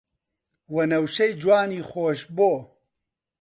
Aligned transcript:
وەنەوشەی 0.73 1.31
جوانی 1.41 1.85
خۆشبۆ 1.89 2.51